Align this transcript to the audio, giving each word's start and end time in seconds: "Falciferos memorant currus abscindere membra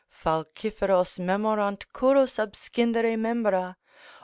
"Falciferos 0.09 1.19
memorant 1.19 1.85
currus 1.93 2.39
abscindere 2.39 3.15
membra 3.17 3.75